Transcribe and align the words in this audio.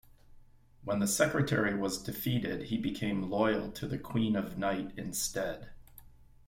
When 0.83 0.97
the 0.97 1.05
secretary 1.05 1.75
was 1.75 2.01
defeated, 2.01 2.69
he 2.69 2.77
became 2.79 3.29
loyal 3.29 3.71
to 3.73 3.87
the 3.87 3.99
Queen 3.99 4.35
of 4.35 4.57
Night 4.57 4.93
instead. 4.97 5.73